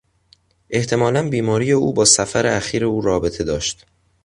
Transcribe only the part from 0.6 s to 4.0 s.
احتمالا بیماری او با سفر اخیر او رابطه داشت.